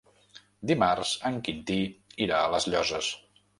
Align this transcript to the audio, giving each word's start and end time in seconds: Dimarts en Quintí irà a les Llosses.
Dimarts 0.71 1.11
en 1.31 1.37
Quintí 1.49 1.79
irà 2.27 2.43
a 2.49 2.51
les 2.57 2.69
Llosses. 2.73 3.15